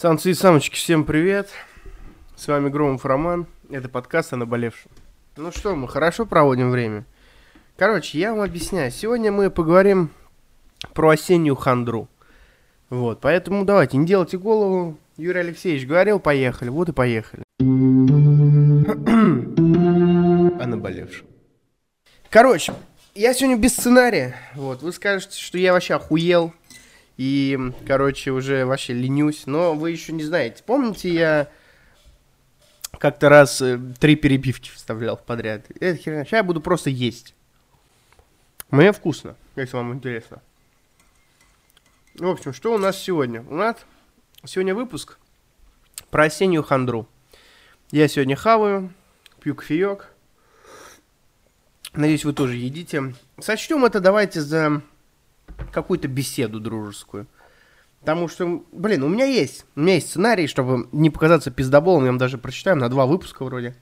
[0.00, 1.50] Самцы и самочки, всем привет.
[2.34, 3.46] С вами Громов Роман.
[3.68, 4.90] Это подкаст о наболевшем.
[5.36, 7.04] Ну что, мы хорошо проводим время?
[7.76, 8.90] Короче, я вам объясняю.
[8.92, 10.08] Сегодня мы поговорим
[10.94, 12.08] про осеннюю хандру.
[12.88, 14.96] Вот, поэтому давайте, не делайте голову.
[15.18, 16.70] Юрий Алексеевич говорил, поехали.
[16.70, 17.42] Вот и поехали.
[20.62, 21.26] о наболевшем.
[22.30, 22.72] Короче,
[23.14, 24.34] я сегодня без сценария.
[24.54, 26.54] Вот, вы скажете, что я вообще охуел.
[27.20, 29.42] И, короче, уже вообще ленюсь.
[29.44, 30.62] Но вы еще не знаете.
[30.64, 31.50] Помните, я
[32.98, 35.66] как-то раз э, три перебивки вставлял подряд.
[35.80, 36.24] Это херня.
[36.24, 37.34] Сейчас я буду просто есть.
[38.70, 40.40] Мне вкусно, если вам интересно.
[42.14, 43.42] В общем, что у нас сегодня?
[43.50, 43.76] У нас
[44.46, 45.18] сегодня выпуск
[46.08, 47.06] про осеннюю хандру.
[47.90, 48.94] Я сегодня хаваю,
[49.42, 50.10] пью кофеек.
[51.92, 53.14] Надеюсь, вы тоже едите.
[53.38, 54.80] Сочтем это давайте за
[55.72, 57.26] какую-то беседу дружескую.
[58.00, 62.10] Потому что, блин, у меня есть, у меня есть сценарий, чтобы не показаться пиздоболом, я
[62.10, 63.76] вам даже прочитаю, на два выпуска вроде.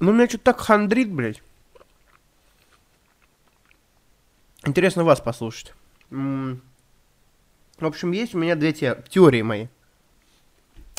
[0.00, 1.42] Но у меня что-то так хандрит, блядь.
[4.64, 5.74] Интересно вас послушать.
[6.10, 6.58] В
[7.78, 9.68] общем, есть у меня две те теории мои.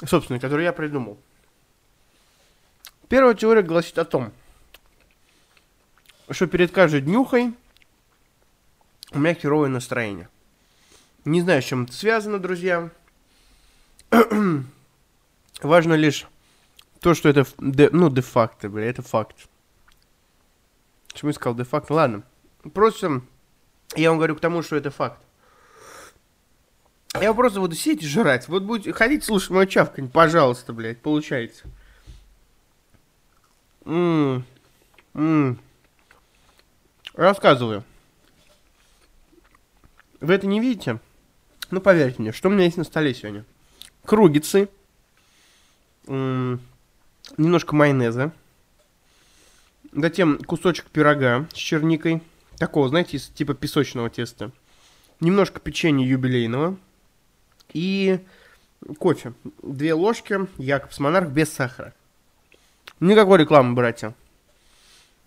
[0.06, 1.20] Собственно, которые я придумал.
[3.10, 4.32] Первая теория гласит о том,
[6.30, 7.54] что перед каждой днюхой
[9.12, 10.30] у меня херовое настроение.
[11.26, 12.90] Не знаю, с чем это связано, друзья.
[15.62, 16.28] Важно лишь
[17.00, 19.36] то, что это, де, ну, де-факто, бля, это факт.
[21.10, 21.94] Почему я сказал де-факто?
[21.94, 22.24] Ладно.
[22.74, 23.22] Просто
[23.96, 25.22] я вам говорю к тому, что это факт.
[27.20, 28.48] Я просто буду сидеть и жрать.
[28.48, 31.66] Вот будете ходить слушать мое чавканье, пожалуйста, блядь, получается.
[33.84, 34.46] Ммм.
[35.14, 35.60] Ммм.
[37.16, 37.84] Рассказываю.
[40.22, 41.00] Вы это не видите?
[41.72, 43.46] Ну, поверьте мне, что у меня есть на столе сегодня?
[44.06, 44.70] Кругицы,
[46.08, 48.32] немножко майонеза,
[49.94, 52.22] затем кусочек пирога с черникой,
[52.58, 54.52] такого, знаете, из типа песочного теста,
[55.20, 56.78] немножко печенья юбилейного
[57.74, 58.20] и
[58.98, 59.34] кофе.
[59.62, 61.94] Две ложки Якобс Монарх без сахара.
[63.00, 64.16] Никакой рекламы, братья.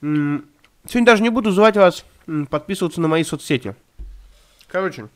[0.00, 2.04] Сегодня даже не буду звать вас
[2.50, 3.76] подписываться на мои соцсети.
[4.72, 5.08] Короче,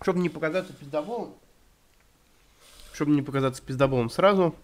[0.00, 1.34] чтобы не показаться пиздоболом,
[2.92, 4.54] чтобы не показаться пиздоболом сразу,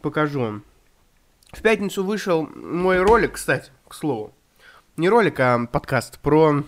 [0.00, 0.64] покажу вам.
[1.52, 4.34] В пятницу вышел мой ролик, кстати, к слову.
[4.96, 6.64] Не ролик, а подкаст про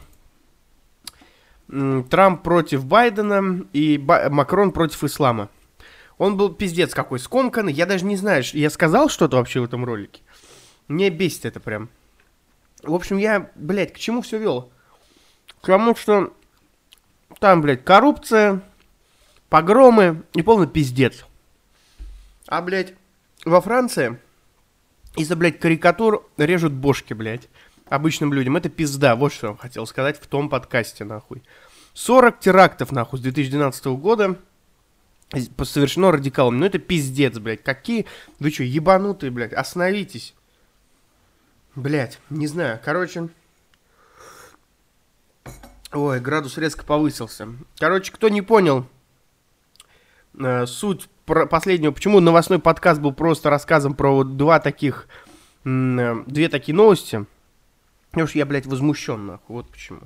[1.67, 5.51] Трамп против Байдена и Ба- Макрон против ислама.
[6.19, 7.73] Он был пиздец какой скомканный.
[7.73, 10.23] Я даже не знаю, я сказал что-то вообще в этом ролике.
[10.87, 11.89] Мне бесит это прям.
[12.85, 14.71] В общем, я, блядь, к чему все вел?
[15.65, 16.35] Потому что
[17.41, 18.61] там, блядь, коррупция,
[19.49, 21.25] погромы и полный пиздец.
[22.47, 22.93] А, блядь,
[23.47, 24.19] во Франции
[25.17, 27.49] из-за, блядь, карикатур режут бошки, блядь,
[27.89, 28.59] обычным людям.
[28.59, 31.43] Это пизда, вот что я хотел сказать в том подкасте, нахуй.
[31.95, 34.37] 40 терактов, нахуй, с 2012 года
[35.63, 36.59] совершено радикалами.
[36.59, 37.63] Ну это пиздец, блядь.
[37.63, 38.05] Какие...
[38.39, 39.55] Вы что, ебанутые, блядь?
[39.55, 40.35] Остановитесь.
[41.75, 42.79] Блядь, не знаю.
[42.85, 43.31] Короче,
[45.94, 47.49] Ой, градус резко повысился.
[47.78, 48.84] Короче, кто не понял
[50.37, 55.06] э, суть про последнего, почему новостной подкаст был просто рассказом про вот два таких,
[55.65, 57.25] э, две такие новости,
[58.10, 60.00] потому что я, блядь, возмущен, нахуй, вот почему.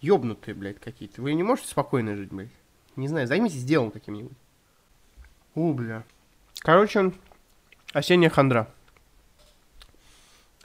[0.00, 1.20] Ёбнутые, блядь, какие-то.
[1.20, 2.48] Вы не можете спокойно жить, блядь?
[2.96, 4.32] Не знаю, займитесь делом каким-нибудь.
[5.54, 6.04] У, бля.
[6.60, 7.12] Короче,
[7.92, 8.66] осенняя хандра.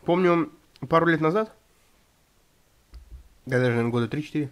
[0.06, 0.54] Помню,
[0.88, 1.54] пару лет назад
[3.46, 4.50] да, даже, наверное, года 3-4.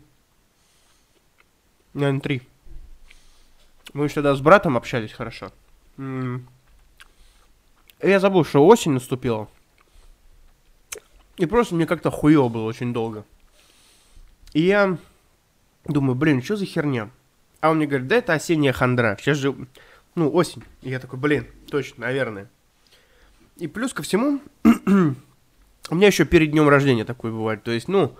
[1.93, 2.41] Наверное, 3.
[3.93, 5.51] Мы еще тогда с братом общались хорошо.
[5.97, 6.39] Я
[8.19, 9.47] забыл, что осень наступила.
[11.37, 13.25] И просто мне как-то хуево было очень долго.
[14.53, 14.97] И я
[15.85, 17.09] думаю, блин, что за херня?
[17.61, 19.17] А он мне говорит, да это осенняя хандра.
[19.19, 19.55] Сейчас же,
[20.15, 20.63] ну, осень.
[20.81, 22.49] И я такой, блин, точно, наверное.
[23.57, 27.63] И плюс ко всему, у меня еще перед днем рождения такое бывает.
[27.63, 28.17] То есть, ну,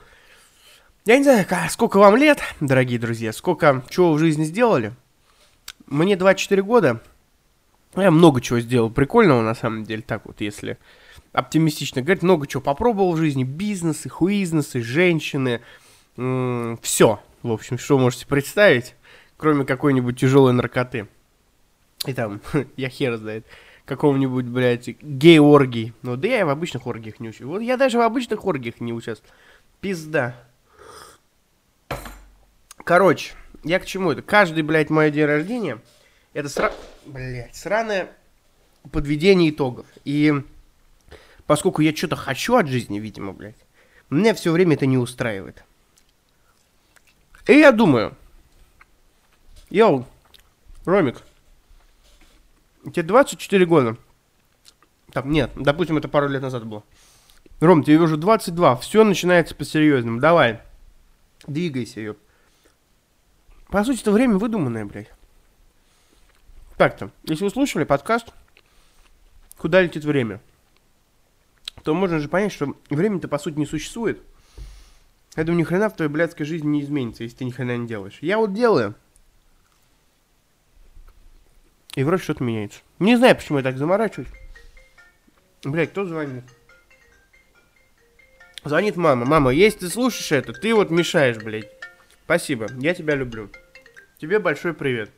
[1.06, 4.94] я не знаю, сколько вам лет, дорогие друзья, сколько чего в жизни сделали.
[5.88, 7.02] Мне 24 года.
[7.96, 10.78] Я много чего сделал прикольного, на самом деле, так вот, если
[11.34, 12.24] оптимистично говорить.
[12.24, 13.44] Много чего попробовал в жизни.
[13.44, 15.62] Бизнесы, хуизнесы, женщины.
[16.18, 18.96] М- все, в общем, что можете представить,
[19.38, 21.08] кроме какой-нибудь тяжелой наркоты.
[22.06, 22.42] И там,
[22.78, 23.46] я хер знает,
[23.86, 25.94] какого-нибудь, блядь, гей-оргий.
[26.04, 27.52] Ну, да я и в обычных оргиях не участвую.
[27.52, 29.32] Вот я даже в обычных оргиях не участвую.
[29.82, 30.36] Пизда.
[32.84, 33.34] Короче,
[33.64, 34.22] я к чему это?
[34.22, 35.80] Каждый, блядь, мой день рождения,
[36.34, 36.74] это сра...
[37.06, 38.12] Блядь, сраное
[38.92, 39.86] подведение итогов.
[40.04, 40.34] И
[41.46, 43.56] поскольку я что-то хочу от жизни, видимо, блядь,
[44.10, 45.64] меня все время это не устраивает.
[47.48, 48.16] И я думаю,
[49.70, 50.06] йоу,
[50.86, 51.22] Ромик,
[52.86, 53.98] тебе 24 года.
[55.12, 56.84] Так, нет, допустим, это пару лет назад было.
[57.60, 60.20] Ром, тебе уже 22, все начинается по-серьезному.
[60.20, 60.62] Давай,
[61.46, 62.18] двигайся, ёп.
[63.72, 65.10] По сути, это время выдуманное, блядь.
[66.76, 68.28] Так-то, если вы слушали подкаст
[69.58, 70.42] «Куда летит время»,
[71.84, 74.22] то можно же понять, что время-то по сути не существует.
[75.36, 78.18] Это ни хрена в твоей блядской жизни не изменится, если ты ни хрена не делаешь.
[78.20, 78.94] Я вот делаю.
[81.96, 82.82] И вроде что-то меняется.
[83.00, 84.30] Не знаю, почему я так заморачиваюсь.
[85.64, 86.44] Блять, кто звонит?
[88.66, 89.26] Звонит мама.
[89.26, 91.81] Мама, если ты слушаешь это, ты вот мешаешь, блядь.
[92.32, 93.50] Спасибо, я тебя люблю.
[94.18, 95.12] Тебе большой привет.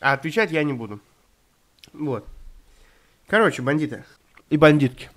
[0.00, 1.00] А отвечать я не буду.
[1.92, 2.24] Вот.
[3.26, 4.04] Короче, бандиты
[4.48, 5.10] и бандитки.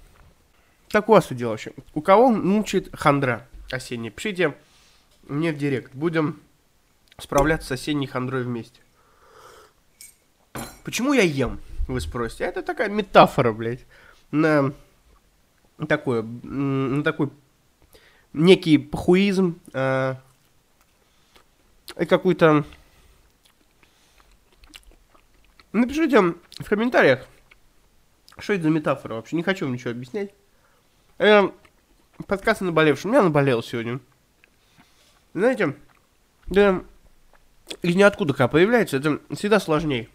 [0.87, 1.73] Так у вас дело вообще.
[1.93, 4.11] У кого мучает хандра осенняя?
[4.11, 4.55] Пишите
[5.27, 5.93] мне в директ.
[5.93, 6.41] Будем
[7.19, 8.81] справляться с осенней хандрой вместе.
[10.83, 12.45] Почему я ем, вы спросите?
[12.45, 13.85] Это такая метафора, блядь,
[14.31, 14.73] на
[15.87, 17.29] такое, на такой
[18.33, 20.15] некий похуизм э,
[21.99, 22.65] и какую-то...
[25.71, 27.27] Напишите в комментариях,
[28.37, 29.35] что это за метафора вообще.
[29.35, 30.33] Не хочу ничего объяснять.
[31.17, 31.49] Э,
[32.27, 33.11] подкаст о наболевшем.
[33.13, 33.99] Я наболел сегодня.
[35.33, 35.75] Знаете,
[36.47, 36.81] да,
[37.81, 40.09] из ниоткуда когда появляется, это всегда сложнее.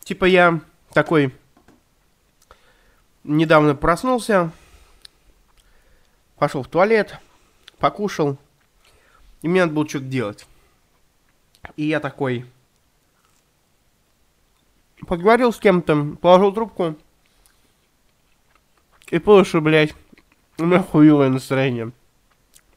[0.00, 0.60] Типа я
[0.92, 1.34] такой
[3.24, 4.52] недавно проснулся,
[6.36, 7.18] пошел в туалет,
[7.78, 8.38] покушал,
[9.42, 10.46] и мне надо было что-то делать.
[11.76, 12.46] И я такой
[15.06, 16.96] поговорил с кем-то, положил трубку
[19.10, 19.94] и понял, что, блядь,
[20.58, 21.92] у меня хуевое настроение.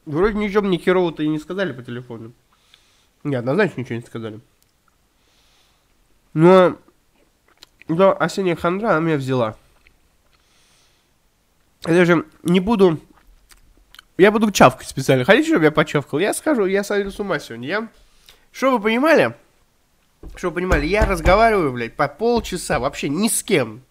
[0.06, 2.32] Вроде ничего мне херово-то и не сказали по телефону.
[3.24, 4.40] Не, однозначно ничего не сказали.
[6.32, 6.78] Но,
[7.88, 9.56] да, осенняя хандра она меня взяла.
[11.86, 13.00] Я даже не буду...
[14.16, 15.24] Я буду чавкать специально.
[15.24, 16.18] Хотите, чтобы я почавкал?
[16.18, 17.68] Я скажу, я сойду с ума сегодня.
[17.68, 17.88] Я...
[18.52, 19.34] Что вы понимали?
[20.36, 23.82] Что вы понимали, я разговариваю, блядь, по полчаса вообще ни с кем.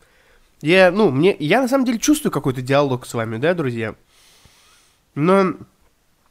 [0.61, 3.95] Я, ну, мне, я на самом деле чувствую какой-то диалог с вами, да, друзья?
[5.15, 5.55] Но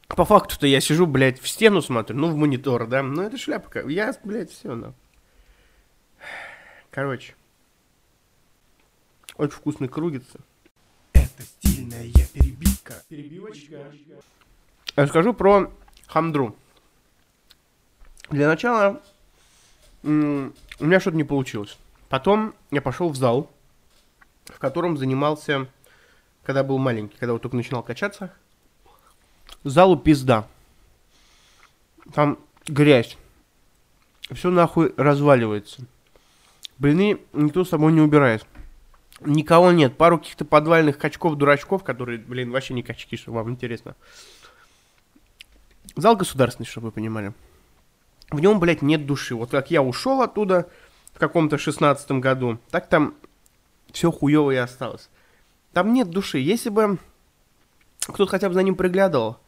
[0.07, 3.01] по факту-то я сижу, блядь, в стену смотрю, ну, в монитор, да?
[3.03, 3.87] Ну, это шляпка.
[3.87, 4.93] Я, блядь, все, ну.
[6.91, 7.35] Короче.
[9.35, 10.39] Очень вкусно кругится.
[11.13, 12.95] Это стильная перебивка.
[13.07, 13.91] Перебивочка.
[14.95, 15.71] Расскажу про
[16.07, 16.55] хамдру.
[18.31, 19.01] Для начала
[20.03, 21.77] у меня что-то не получилось.
[22.09, 23.49] Потом я пошел в зал,
[24.45, 25.67] в котором занимался,
[26.43, 28.33] когда был маленький, когда вот только начинал качаться.
[29.63, 30.47] Залу пизда.
[32.13, 33.17] Там грязь.
[34.31, 35.83] Все нахуй разваливается.
[36.77, 38.45] Блины никто с собой не убирает.
[39.21, 39.97] Никого нет.
[39.97, 43.95] Пару каких-то подвальных качков-дурачков, которые, блин, вообще не качки, что вам интересно.
[45.95, 47.33] Зал государственный, чтобы вы понимали.
[48.31, 49.35] В нем, блядь, нет души.
[49.35, 50.69] Вот как я ушел оттуда
[51.13, 53.15] в каком-то шестнадцатом году, так там
[53.91, 55.09] все хуево и осталось.
[55.73, 56.39] Там нет души.
[56.39, 56.99] Если бы
[58.01, 59.39] кто-то хотя бы за ним приглядывал,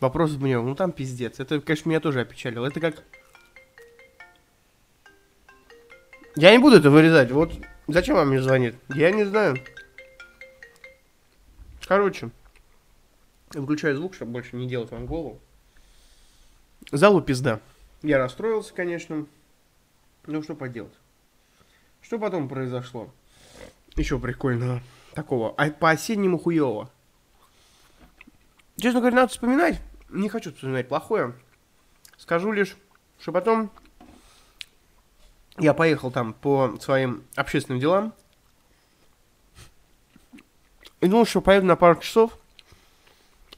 [0.00, 0.64] вопрос бы не был.
[0.64, 1.40] Ну там пиздец.
[1.40, 2.66] Это, конечно, меня тоже опечалило.
[2.66, 3.02] Это как...
[6.34, 7.30] Я не буду это вырезать.
[7.30, 7.52] Вот
[7.86, 8.76] зачем вам мне звонит?
[8.94, 9.56] Я не знаю.
[11.86, 12.30] Короче.
[13.50, 15.38] Выключаю звук, чтобы больше не делать вам голову.
[16.90, 17.60] Залу пизда.
[18.02, 19.26] Я расстроился, конечно.
[20.26, 20.92] Ну, что поделать.
[22.00, 23.08] Что потом произошло?
[23.94, 24.82] Еще прикольного
[25.14, 25.54] такого.
[25.56, 26.90] А по-осеннему хуево.
[28.76, 29.80] Честно говоря, надо вспоминать.
[30.10, 31.34] Не хочу вспоминать плохое.
[32.16, 32.76] Скажу лишь,
[33.20, 33.70] что потом
[35.58, 38.12] я поехал там по своим общественным делам.
[41.00, 42.36] И думал, что поеду на пару часов.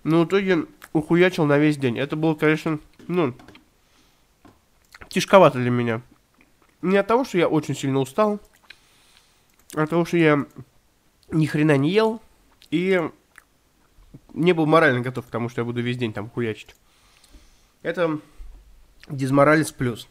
[0.03, 1.99] Но в итоге ухуячил на весь день.
[1.99, 3.35] Это было, конечно, ну,
[5.15, 6.03] тяжковато для меня.
[6.83, 8.41] Не от того, что я очень сильно устал,
[9.75, 10.45] от того, что я
[11.31, 12.21] ни хрена не ел
[12.71, 13.01] и
[14.33, 16.75] не был морально готов к тому, что я буду весь день там хуячить.
[17.83, 18.19] Это
[19.09, 20.09] дизморалис плюс.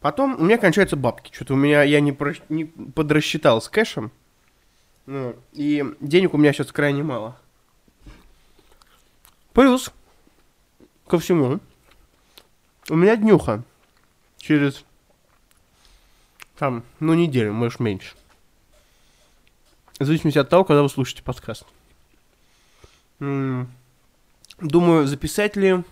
[0.00, 1.34] Потом у меня кончаются бабки.
[1.34, 4.10] Что-то у меня я не, про, не подрасчитал с кэшем.
[5.06, 7.38] Ну, и денег у меня сейчас крайне мало.
[9.52, 9.92] Плюс
[11.06, 11.60] ко всему,
[12.90, 13.64] У меня днюха.
[14.48, 14.82] Через,
[16.56, 18.14] там, ну, неделю, может, меньше.
[20.00, 21.66] В зависимости от того, когда вы слушаете подкаст.
[23.18, 23.68] Думаю,
[25.06, 25.84] записать ли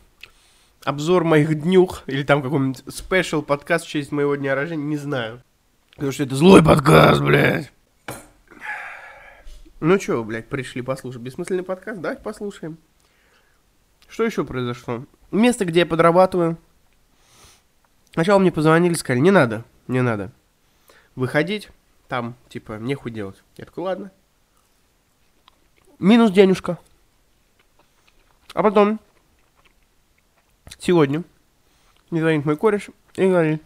[0.84, 5.42] обзор моих днюх или там какой-нибудь спешл подкаст в честь моего дня рождения, не знаю.
[5.90, 7.70] Потому что это злой подкаст, блядь.
[9.80, 12.00] Ну чё, блядь, пришли послушать бессмысленный подкаст?
[12.00, 12.78] Давайте послушаем.
[14.08, 15.04] Что еще произошло?
[15.30, 16.56] Место, где я подрабатываю.
[18.16, 20.32] Сначала мне позвонили, сказали, не надо, не надо
[21.16, 21.68] выходить,
[22.08, 23.42] там, типа, нехуй делать.
[23.58, 24.10] Я такой, ладно.
[25.98, 26.78] Минус денежка.
[28.54, 29.00] А потом,
[30.78, 31.24] сегодня,
[32.08, 33.62] мне звонит мой кореш и говорит,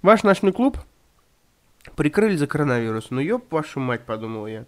[0.00, 0.78] ваш ночной клуб
[1.96, 3.10] прикрыли за коронавирус.
[3.10, 4.64] Ну, ёб вашу мать, подумал я.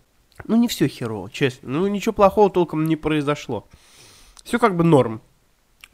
[0.46, 1.68] Ну, не все херово, честно.
[1.68, 3.64] Ну, ничего плохого толком не произошло.
[4.42, 5.22] Все как бы норм.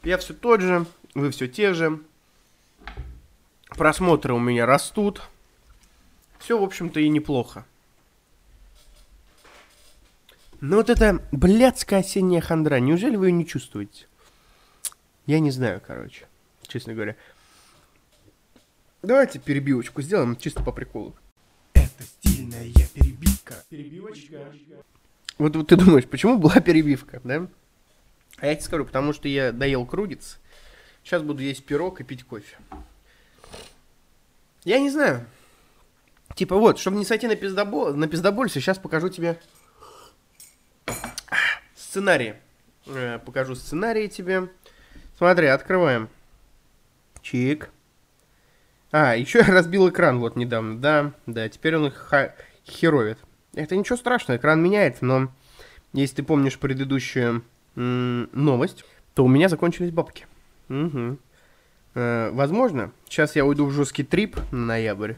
[0.01, 1.99] Я все тот же, вы все те же.
[3.69, 5.21] Просмотры у меня растут.
[6.39, 7.65] Все, в общем-то, и неплохо.
[10.61, 14.07] Но вот эта блядская осенняя хандра, неужели вы ее не чувствуете?
[15.25, 16.27] Я не знаю, короче,
[16.67, 17.15] честно говоря.
[19.01, 21.15] Давайте перебивочку сделаем, чисто по приколу.
[21.73, 23.63] Это стильная перебивка.
[23.69, 24.51] Перебивочка.
[25.37, 27.47] Вот, вот ты думаешь, почему была перебивка, да?
[28.37, 30.39] А я тебе скажу, потому что я доел крудец.
[31.03, 32.57] Сейчас буду есть пирог и пить кофе.
[34.63, 35.25] Я не знаю.
[36.35, 39.39] Типа вот, чтобы не сойти на, пиздобол, на пиздобольство, сейчас покажу тебе
[41.75, 42.35] сценарий.
[42.87, 44.49] Э, покажу сценарий тебе.
[45.17, 46.09] Смотри, открываем.
[47.21, 47.69] Чик.
[48.91, 50.79] А, еще я разбил экран вот недавно.
[50.79, 52.13] Да, да, теперь он их
[52.65, 53.19] херовит.
[53.53, 55.31] Это ничего страшного, экран меняется, но
[55.93, 57.43] если ты помнишь предыдущую
[57.75, 58.85] новость,
[59.15, 60.27] то у меня закончились бабки.
[60.69, 61.17] Угу.
[61.95, 65.13] Э, возможно, сейчас я уйду в жесткий трип на ноябрь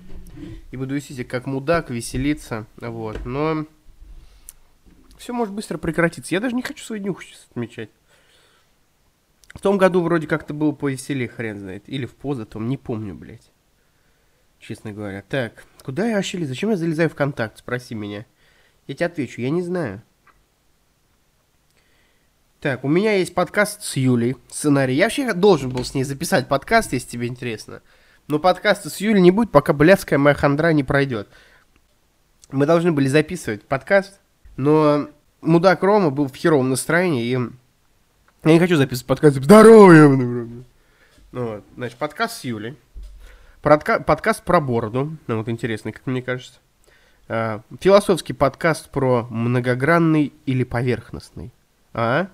[0.71, 3.65] и буду висеть как мудак, веселиться, вот, но
[5.17, 6.33] все может быстро прекратиться.
[6.33, 7.89] Я даже не хочу свою днюху сейчас отмечать.
[9.53, 11.83] В том году вроде как-то было повеселее, хрен знает.
[11.87, 13.51] Или в позатом, не помню, блядь.
[14.59, 15.23] Честно говоря.
[15.27, 16.49] Так, куда я вообще лезу?
[16.53, 17.57] Зачем я залезаю в контакт?
[17.57, 18.25] Спроси меня.
[18.87, 20.01] Я тебе отвечу, я не знаю.
[22.61, 24.93] Так, у меня есть подкаст с Юлей, сценарий.
[24.93, 27.81] Я вообще должен был с ней записать подкаст, если тебе интересно.
[28.27, 31.27] Но подкаста с Юлей не будет, пока блядская моя хандра не пройдет.
[32.51, 34.19] Мы должны были записывать подкаст,
[34.57, 35.07] но
[35.41, 39.37] мудак Рома был в херовом настроении, и я не хочу записывать подкаст.
[39.37, 40.63] Здорово, я Ну
[41.31, 42.77] вот, значит, подкаст с Юлей.
[43.63, 45.17] Продка- подкаст про бороду.
[45.25, 46.59] Ну, вот интересный, как мне кажется.
[47.27, 51.51] А, философский подкаст про многогранный или поверхностный.
[51.93, 52.27] А?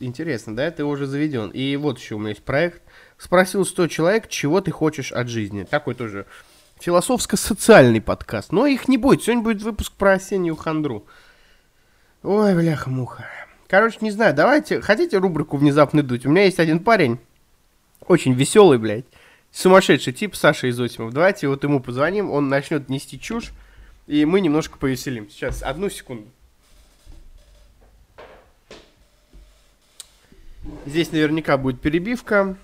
[0.00, 0.70] Интересно, да?
[0.70, 1.50] Ты уже заведен.
[1.50, 2.82] И вот еще у меня есть проект.
[3.16, 5.64] Спросил 100 человек, чего ты хочешь от жизни.
[5.64, 6.26] Такой тоже
[6.80, 8.52] философско-социальный подкаст.
[8.52, 9.22] Но их не будет.
[9.22, 11.06] Сегодня будет выпуск про осеннюю хандру.
[12.22, 13.26] Ой, бляха-муха.
[13.68, 16.24] Короче, не знаю, давайте, хотите рубрику «Внезапный дуть»?
[16.24, 17.18] У меня есть один парень,
[18.06, 19.04] очень веселый, блядь,
[19.52, 21.12] сумасшедший тип, Саша Изосимов.
[21.12, 23.52] Давайте вот ему позвоним, он начнет нести чушь,
[24.06, 25.28] и мы немножко повеселим.
[25.28, 26.30] Сейчас, одну секунду.
[30.86, 32.56] Здесь наверняка будет перебивка.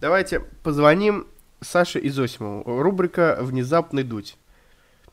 [0.00, 1.26] Давайте позвоним
[1.60, 2.82] Саше Изосимову.
[2.82, 4.36] Рубрика «Внезапный дуть».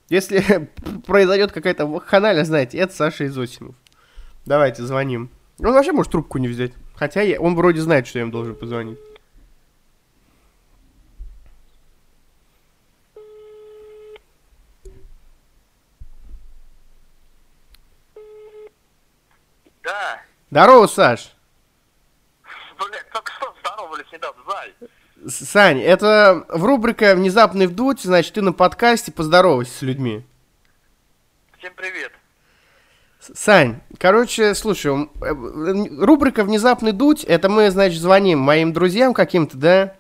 [0.10, 0.70] Если
[1.08, 3.76] произойдет какая-то ханаля, знаете, это Саша Изосимов.
[4.46, 5.30] Давайте звоним.
[5.60, 6.74] Он вообще может трубку не взять.
[6.96, 9.00] Хотя я, он вроде знает, что я им должен позвонить.
[19.84, 20.22] Да.
[20.52, 21.36] Здорово, Саш.
[22.78, 24.55] Блять, только что здоровались недавно, Заль.
[24.55, 24.55] С-
[25.28, 30.24] Сань, это в рубрика «Внезапный вдуть», значит, ты на подкасте поздоровайся с людьми.
[31.58, 32.12] Всем привет.
[33.20, 39.96] Сань, короче, слушай, э, рубрика «Внезапный дуть»— это мы, значит, звоним моим друзьям каким-то, да,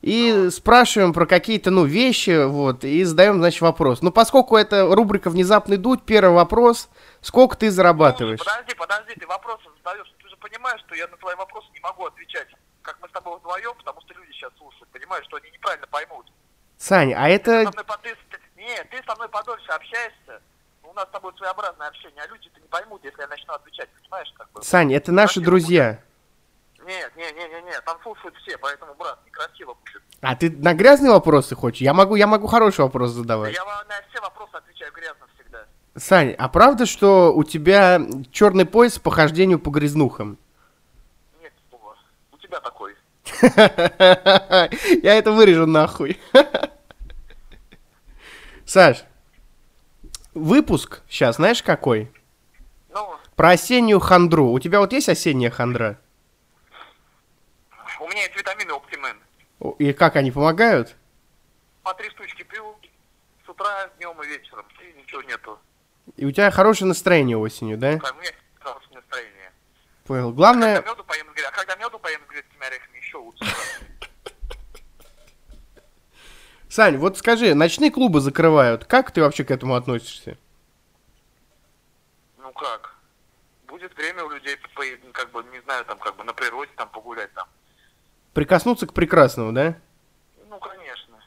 [0.00, 4.02] и спрашиваем про какие-то, ну, вещи, вот, и задаем, значит, вопрос.
[4.02, 6.88] Ну, поскольку это рубрика «Внезапный дуть», первый вопрос—
[7.20, 8.38] сколько ты зарабатываешь?
[8.38, 10.12] Слушай, подожди, подожди, ты вопросы задаешь.
[10.22, 12.48] Ты же понимаешь, что я на твои вопросы не могу отвечать,
[12.82, 16.26] как мы с тобой вдвоем, потому что люди сейчас слушают, понимаешь, что они неправильно поймут.
[16.78, 17.64] Сань, а Ты это...
[17.64, 20.42] со мной, ты- ты- нет, ты со мной подольше общаешься,
[20.82, 24.32] у нас с тобой своеобразное общение, а люди-то не поймут, если я начну отвечать, понимаешь,
[24.36, 24.62] как бы.
[24.62, 26.00] Сань, это наши Красиво друзья.
[26.84, 30.02] Нет, нет, нет, нет, нет, там слушают все, поэтому, брат, некрасиво будет.
[30.20, 31.80] А ты на грязные вопросы хочешь?
[31.80, 33.54] Я могу, я могу хороший вопрос задавать.
[33.54, 35.64] Я на все вопросы отвечаю грязно всегда.
[35.96, 38.00] Сань, а правда, что у тебя
[38.32, 40.38] черный пояс по хождению по грязнухам?
[41.40, 41.96] Нет, Вова,
[42.32, 42.96] у тебя такой.
[45.02, 46.20] Я это вырежу нахуй.
[48.64, 49.04] Саш,
[50.32, 52.10] выпуск сейчас знаешь какой?
[52.90, 54.50] Ну, Про осеннюю хандру.
[54.50, 55.98] У тебя вот есть осенняя хандра?
[58.02, 59.16] у меня есть витамины Оптимен.
[59.78, 60.96] И как они помогают?
[61.82, 62.76] По три штучки пью
[63.44, 64.66] с утра, днем и вечером.
[64.80, 65.58] И ничего нету.
[66.16, 67.98] И у тебя хорошее настроение осенью, да?
[67.98, 69.52] Как, у меня хорошее настроение.
[70.04, 70.30] Понял.
[70.30, 72.91] Когда Главное, меду поем, а когда меду поем с грецкими орехами.
[76.72, 78.86] Сань, вот скажи, ночные клубы закрывают.
[78.86, 80.38] Как ты вообще к этому относишься?
[82.38, 82.96] Ну как?
[83.68, 84.56] Будет время у людей,
[85.12, 87.46] как бы, не знаю, там, как бы на природе там погулять там.
[88.32, 89.76] Прикоснуться к прекрасному, да?
[90.48, 91.18] Ну, конечно.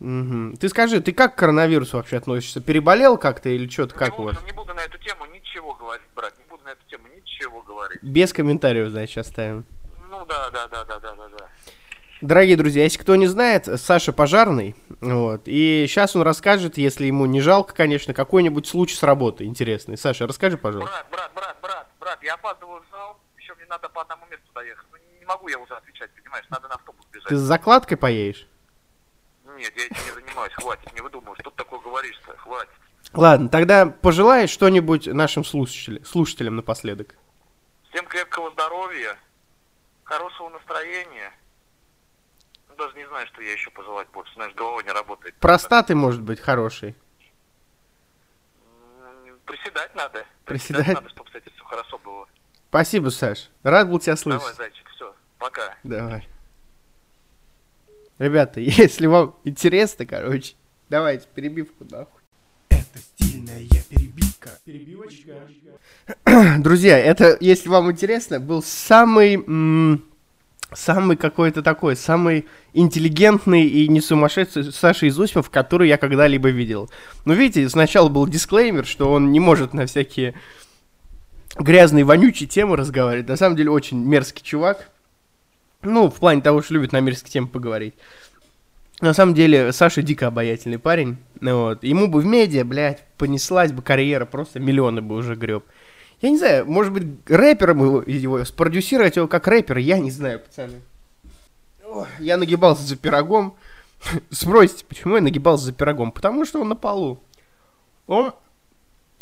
[0.00, 0.56] Мгм.
[0.56, 2.60] Ты скажи, ты как к коронавирусу вообще относишься?
[2.60, 4.42] Переболел как-то или что-то не, как у вас?
[4.42, 6.36] не буду на эту тему ничего говорить, брат.
[6.36, 8.02] Не буду на эту тему ничего говорить.
[8.02, 9.64] Без комментариев, значит, оставим.
[10.08, 11.48] Ну да, да, да, да, да, да, да.
[12.20, 17.26] Дорогие друзья, если кто не знает, Саша пожарный, вот, и сейчас он расскажет, если ему
[17.26, 19.96] не жалко, конечно, какой-нибудь случай с работы интересный.
[19.96, 20.90] Саша, расскажи, пожалуйста.
[20.90, 24.46] Брат, брат, брат, брат, брат, я опаздываю в зал, еще мне надо по одному месту
[24.54, 24.86] доехать.
[24.90, 27.28] Ну, не могу я уже отвечать, понимаешь, надо на автобус бежать.
[27.28, 28.48] Ты с закладкой поедешь?
[29.56, 32.70] Нет, я этим не занимаюсь, хватит, не выдумывай, что ты такое говоришь-то, хватит.
[33.12, 37.14] Ладно, тогда пожелай что-нибудь нашим слушателям, слушателям напоследок.
[37.90, 39.16] Всем крепкого здоровья,
[40.08, 41.32] хорошего настроения.
[42.68, 45.34] Ну, Даже не знаю, что я еще пожелать больше, знаешь, голова не работает.
[45.36, 46.94] Простаты, может быть, хороший.
[49.44, 50.26] Приседать надо.
[50.44, 50.88] Приседать?
[50.88, 52.26] надо, чтобы, кстати, все хорошо было.
[52.68, 53.48] Спасибо, Саш.
[53.62, 54.56] Рад был тебя Давай, слышать.
[54.56, 55.74] зайчик, все, пока.
[55.84, 56.28] Давай.
[58.18, 60.54] Ребята, если вам интересно, короче,
[60.88, 62.20] давайте перебивку нахуй.
[62.68, 63.66] Это стильная.
[64.68, 65.32] Перебивочка.
[66.58, 69.42] Друзья, это, если вам интересно, был самый,
[70.74, 76.90] самый какой-то такой, самый интеллигентный и не сумасшедший Саша Изусимов, который я когда-либо видел.
[77.24, 80.34] Но видите, сначала был дисклеймер, что он не может на всякие
[81.58, 83.28] грязные, вонючие темы разговаривать.
[83.28, 84.90] На самом деле очень мерзкий чувак.
[85.80, 87.94] Ну, в плане того, что любит на мерзкие темы поговорить.
[89.00, 91.18] На самом деле, Саша дико обаятельный парень.
[91.40, 91.84] Ну Вот.
[91.84, 95.64] Ему бы в медиа, блядь, понеслась бы карьера, просто миллионы бы уже греб.
[96.20, 100.80] Я не знаю, может быть, рэпером его, спродюсировать его как рэпера, я не знаю, пацаны.
[101.84, 103.54] Ох, я нагибался за пирогом.
[104.30, 106.10] Спросите, почему я нагибался за пирогом?
[106.10, 107.20] Потому что он на полу.
[108.08, 108.32] Он...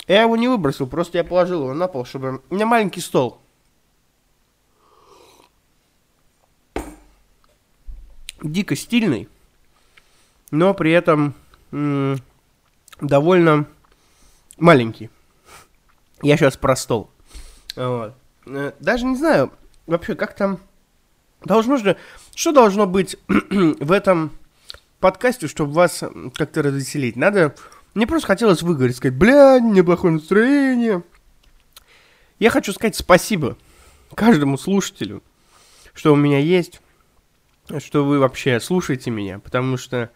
[0.09, 2.41] Я его не выбросил, просто я положил его на пол, чтобы...
[2.49, 3.41] У меня маленький стол.
[8.43, 9.29] Дико стильный,
[10.51, 11.35] но при этом
[11.73, 12.19] м,
[13.01, 13.67] довольно
[14.59, 15.11] маленький.
[16.23, 17.11] Я сейчас про стол.
[17.75, 18.15] Вот.
[18.47, 19.53] Э, Даже не знаю,
[19.87, 20.59] вообще, как там...
[21.45, 21.97] Должно же...
[22.35, 24.33] Что должно быть в этом
[25.01, 26.03] подкасте, чтобы вас
[26.35, 27.17] как-то развеселить?
[27.17, 27.55] Надо...
[27.95, 31.03] Мне просто хотелось выговорить, сказать, бля, неплохое настроение.
[32.39, 33.57] Я хочу сказать спасибо
[34.15, 35.23] каждому слушателю,
[35.95, 36.81] что у меня есть,
[37.79, 40.11] что вы вообще слушаете меня, потому что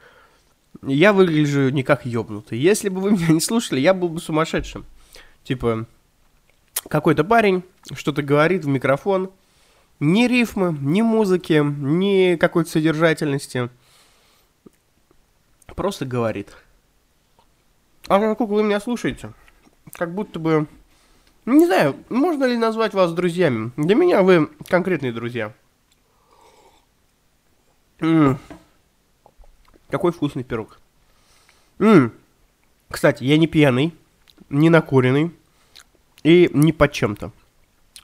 [0.82, 2.58] я выгляжу не как ёбнутый.
[2.58, 4.84] Если бы вы меня не слушали, я был бы сумасшедшим.
[5.44, 5.86] Типа,
[6.88, 7.62] какой-то парень
[7.92, 9.30] что-то говорит в микрофон,
[9.98, 13.68] ни рифмы, ни музыки, ни какой-то содержательности.
[15.66, 16.48] Просто говорит.
[18.08, 19.32] А насколько вы меня слушаете,
[19.92, 20.66] как будто бы...
[21.46, 23.72] Не знаю, можно ли назвать вас друзьями.
[23.76, 25.54] Для меня вы конкретные друзья.
[29.90, 30.78] Какой вкусный пирог.
[31.78, 32.12] М.
[32.88, 33.94] Кстати, я не пьяный,
[34.48, 35.32] не накуренный
[36.22, 37.32] и не под чем-то.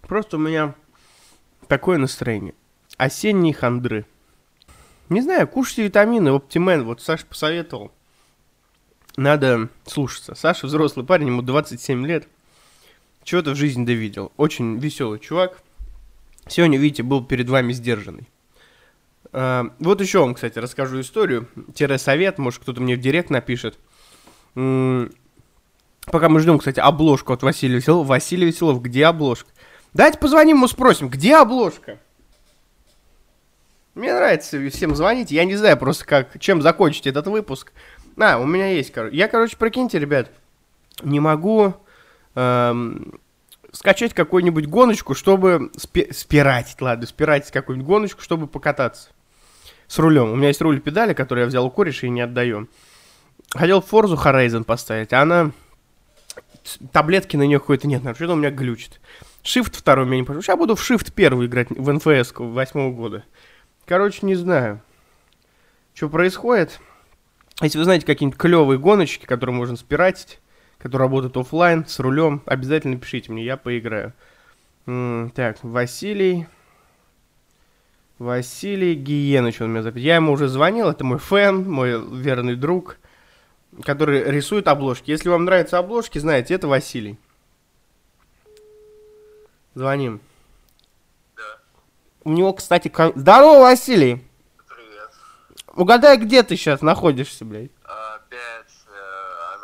[0.03, 0.75] Просто у меня
[1.69, 2.55] такое настроение.
[2.97, 4.07] Осенние хандры.
[5.09, 7.93] Не знаю, кушайте витамины, Оптимен, вот Саша посоветовал.
[9.17, 10.35] Надо слушаться.
[10.35, 12.29] Саша взрослый парень, ему 27 лет.
[13.23, 14.33] Чего-то в жизни довидел.
[14.37, 15.63] Очень веселый чувак.
[16.49, 18.29] Сегодня, видите, был перед вами сдержанный.
[19.39, 21.47] А, вот еще вам, кстати, расскажу историю.
[21.75, 23.79] Тире совет, может, кто-то мне в директ напишет.
[24.55, 28.07] Пока мы ждем, кстати, обложку от Василия Веселова.
[28.07, 29.51] Василий Веселов, где обложка?
[29.93, 31.99] Давайте позвоним ему, спросим, где обложка?
[33.95, 35.31] Мне нравится всем звонить.
[35.31, 37.73] Я не знаю просто, как, чем закончить этот выпуск.
[38.17, 39.15] А, у меня есть, короче.
[39.15, 40.31] Я, короче, прикиньте, ребят,
[41.03, 41.75] не могу
[42.35, 43.21] эм,
[43.71, 49.11] скачать какую-нибудь гоночку, чтобы спи- спиратить, ладно, спиратить какую-нибудь гоночку, чтобы покататься
[49.89, 50.31] с рулем.
[50.31, 52.69] У меня есть руль педали, который я взял у кореша и не отдаю.
[53.51, 55.53] Хотел Forza Horizon поставить, а она...
[56.93, 59.01] Таблетки на нее какой-то нет, что-то у меня глючит.
[59.45, 60.43] Shift второй у меня не пошел.
[60.43, 63.25] Сейчас буду в Shift первый играть в НФС восьмого года.
[63.85, 64.83] Короче, не знаю,
[65.95, 66.81] что происходит.
[67.63, 70.41] Если вы знаете какие-нибудь клевые гоночки, которые можно спиратить,
[70.79, 74.13] которые работают оффлайн с рулем, обязательно пишите мне, я поиграю.
[74.85, 76.49] Так, Василий.
[78.19, 80.05] Василий Гиеныч, он меня записал.
[80.07, 82.97] Я ему уже звонил, это мой фэн, мой верный друг,
[83.83, 85.11] который рисует обложки.
[85.11, 87.19] Если вам нравятся обложки, знаете, это Василий.
[89.75, 90.21] Звоним.
[91.37, 91.43] Да.
[92.25, 94.25] У него, кстати, кон- Здорово, Василий!
[94.67, 95.11] Привет.
[95.75, 97.71] Угадай, где ты сейчас находишься, блядь?
[97.85, 99.61] Опять э,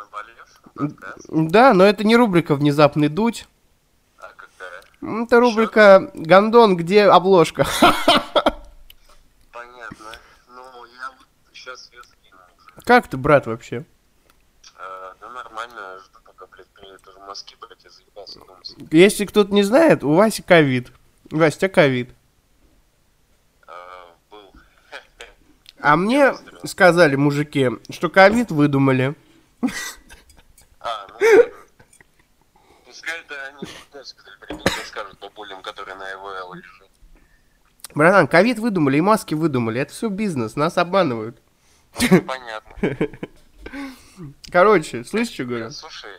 [0.77, 1.47] наболевшем?
[1.47, 3.47] Да, но это не рубрика «Внезапный дуть».
[4.19, 4.29] А
[5.23, 7.65] Это рубрика «Гондон, где обложка?»
[9.51, 10.05] Понятно.
[10.47, 11.27] Ну, я вот
[11.63, 12.85] сейчас ее скину уже.
[12.85, 13.85] Как ты, брат, вообще?
[14.77, 18.59] Э, да нормально, жду пока, приедет уже Москве, блядь, я заебался дома.
[18.91, 20.91] Если кто-то не знает, у Васи ковид.
[21.31, 22.09] Вась, у тебя ковид.
[23.67, 23.71] Э,
[24.29, 24.53] был.
[25.79, 26.33] А мне
[26.65, 29.15] сказали мужики, что ковид выдумали.
[30.79, 31.17] А, ну,
[32.85, 33.65] пускай это они,
[34.85, 36.89] скажут бабулям, которые на ИВЛ лежат.
[37.95, 39.79] Братан, ковид выдумали и маски выдумали.
[39.79, 41.42] Это все бизнес, нас обманывают.
[42.27, 43.07] Понятно.
[44.51, 45.71] Короче, слышишь, что говорю?
[45.71, 46.11] Слушай,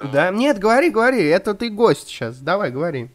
[0.00, 3.10] ну, Да, нет, говори, говори, это ты гость сейчас, давай, говори.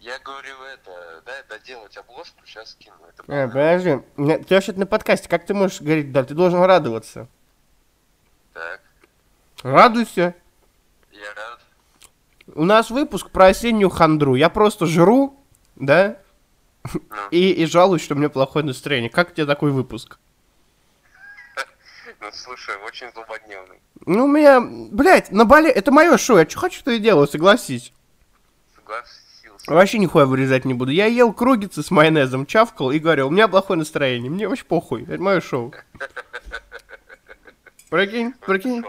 [0.00, 2.96] Я говорю это, дай доделать обложку, сейчас скину.
[3.08, 4.00] Это А, подожди,
[4.44, 7.28] ты вообще на подкасте, как ты можешь говорить, да, ты должен радоваться.
[8.54, 8.80] Так,
[9.62, 10.34] Радуйся.
[11.12, 11.60] я рад.
[12.54, 14.34] У нас выпуск про осеннюю хандру.
[14.34, 15.38] Я просто жру,
[15.76, 16.16] да,
[16.92, 19.10] Ну, и, и жалуюсь, что у меня плохое настроение.
[19.10, 20.18] Как тебе такой выпуск?
[22.20, 23.80] Ну слушай, очень злободневный.
[24.06, 25.70] Ну, у меня, блядь, на бале...
[25.70, 27.92] Это мое шоу, я что хочу, то и делаю, согласись.
[28.74, 29.72] Согласился.
[29.72, 30.90] Вообще нихуя вырезать не буду.
[30.90, 34.30] Я ел кругицы с майонезом, чавкал и говорил, у меня плохое настроение.
[34.30, 35.72] Мне вообще похуй, это мое шоу.
[37.88, 38.84] Прикинь, прикинь.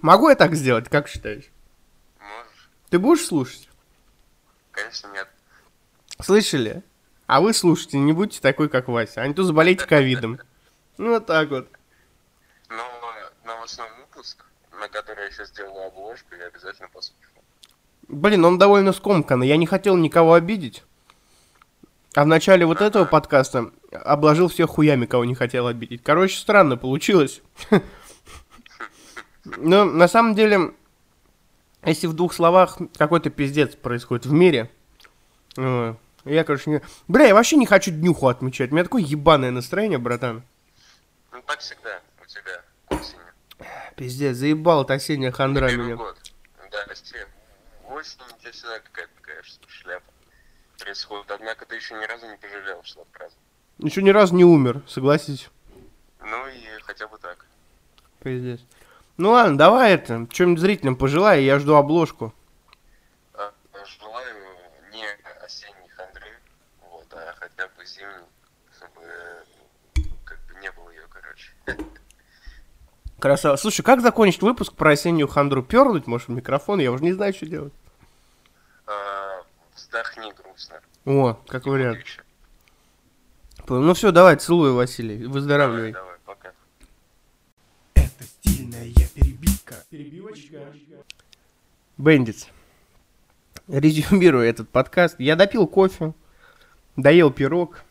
[0.00, 1.50] Могу я так сделать, как считаешь?
[2.20, 2.70] Можешь?
[2.90, 3.68] Ты будешь слушать?
[4.70, 5.28] Конечно, нет.
[6.20, 6.82] Слышали?
[7.26, 9.22] А вы слушайте, не будьте такой, как Вася.
[9.22, 10.38] А не то заболейте ковидом.
[10.98, 11.68] Ну, вот так вот.
[12.68, 12.84] Но
[13.44, 14.44] новостной выпуск,
[14.80, 17.26] на который я сейчас сделаю обложку, я обязательно послушаю.
[18.08, 19.48] Блин, он довольно скомканный.
[19.48, 20.84] Я не хотел никого обидеть.
[22.14, 26.02] А в начале вот этого подкаста обложил всех хуями, кого не хотел обидеть.
[26.02, 27.42] Короче, странно получилось.
[29.44, 30.72] Но на самом деле,
[31.84, 34.70] если в двух словах какой-то пиздец происходит в мире,
[35.56, 35.94] э,
[36.32, 36.82] я, короче, не...
[37.08, 38.70] Бля, я вообще не хочу днюху отмечать.
[38.70, 40.42] У меня такое ебаное настроение, братан.
[41.32, 43.20] Ну так всегда у тебя к осени.
[43.96, 45.96] Пиздец, заебал эта осенняя хандра Первый меня.
[45.96, 46.16] год.
[46.70, 47.26] Да, все.
[47.88, 50.04] Осень у тебя всегда какая-то такая шляпа
[50.78, 51.30] происходит.
[51.30, 53.42] Однако ты еще ни разу не пожалел, что отпраздновал.
[53.78, 55.50] Еще ни разу не умер, согласись.
[56.20, 57.44] Ну и хотя бы так.
[58.22, 58.60] Пиздец.
[59.18, 62.34] Ну ладно, давай это, чем-нибудь зрителям пожелай, я жду обложку.
[63.32, 63.50] А,
[63.98, 64.34] Желаю
[64.92, 65.04] не
[65.44, 66.26] осенней хандры,
[66.90, 67.34] вот, а
[67.86, 68.26] зимней,
[68.76, 69.00] чтобы
[70.24, 71.52] как бы не было ее, короче.
[73.18, 73.56] Красава.
[73.56, 75.62] Слушай, как закончить выпуск про осеннюю хандру?
[75.62, 76.80] Пернуть, может, в микрофон?
[76.80, 77.72] Я уже не знаю, что делать.
[78.86, 79.42] А,
[79.74, 80.80] Вздохни грустно.
[81.06, 82.04] О, как вариант.
[83.68, 85.26] Ну все, давай, целую, Василий.
[85.26, 85.92] Выздоравливай.
[85.92, 86.52] Давай, давай, пока.
[87.94, 89.74] Это стильная перебивка.
[89.90, 90.72] Перебивочка.
[91.96, 92.48] Бендиц.
[93.66, 95.16] Резюмирую этот подкаст.
[95.18, 96.12] Я допил кофе,
[96.96, 97.84] доел пирог.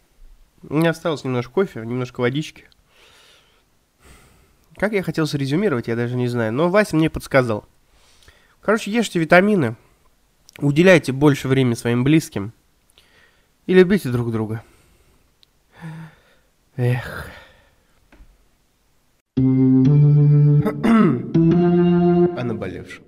[0.68, 2.66] У меня осталось немножко кофе, немножко водички.
[4.78, 6.52] Как я хотел срезюмировать, я даже не знаю.
[6.52, 7.66] Но Вася мне подсказал.
[8.62, 9.76] Короче, ешьте витамины,
[10.58, 12.52] уделяйте больше времени своим близким
[13.68, 14.64] и любите друг друга.
[16.76, 17.30] Эх.
[19.38, 19.42] О
[22.44, 23.05] наболевшем.